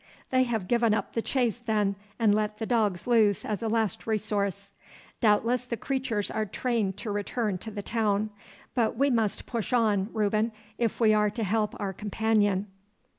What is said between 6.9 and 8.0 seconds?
to return to the